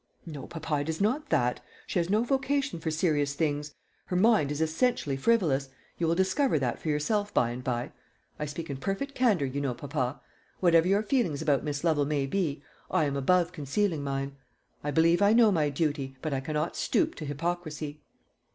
"No, 0.25 0.47
papa, 0.47 0.79
it 0.79 0.89
is 0.89 0.99
not 0.99 1.29
that. 1.29 1.63
She 1.85 1.99
has 1.99 2.09
no 2.09 2.23
vocation 2.23 2.79
for 2.79 2.89
serious 2.89 3.35
things. 3.35 3.75
Her 4.05 4.15
mind 4.15 4.51
is 4.51 4.59
essentially 4.59 5.15
frivolous; 5.15 5.69
you 5.99 6.07
will 6.07 6.15
discover 6.15 6.57
that 6.57 6.79
for 6.81 6.89
yourself 6.89 7.31
by 7.35 7.51
and 7.51 7.63
by. 7.63 7.91
I 8.39 8.47
speak 8.47 8.71
in 8.71 8.77
perfect 8.77 9.13
candour, 9.13 9.45
you 9.47 9.61
know, 9.61 9.75
papa. 9.75 10.19
Whatever 10.59 10.87
your 10.87 11.03
feelings 11.03 11.43
about 11.43 11.63
Miss 11.63 11.83
Lovel 11.83 12.05
may 12.07 12.25
be, 12.25 12.63
I 12.89 13.03
am 13.05 13.15
above 13.15 13.51
concealing 13.51 14.03
mine. 14.03 14.35
I 14.83 14.89
believe 14.89 15.21
I 15.21 15.33
know 15.33 15.51
my 15.51 15.69
duty; 15.69 16.17
but 16.23 16.33
I 16.33 16.39
cannot 16.39 16.75
stoop 16.75 17.13
to 17.13 17.25
hypocrisy." 17.25 18.01